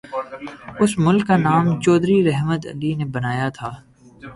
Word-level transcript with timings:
اس 0.81 0.91
ملک 1.05 1.23
کا 1.27 1.35
نام 1.47 1.65
چوہدری 1.83 2.17
رحمت 2.29 2.61
علی 2.71 2.91
نے 2.99 3.05
بنایا 3.15 3.47
تھا۔ 3.57 3.69